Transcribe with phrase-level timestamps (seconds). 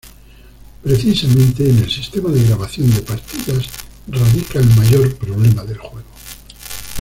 [0.81, 3.65] Precisamente en el sistema de grabación de partidas
[4.07, 6.09] radica el mayor problema del juego.